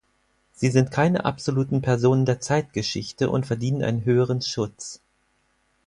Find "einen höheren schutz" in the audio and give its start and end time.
3.83-4.99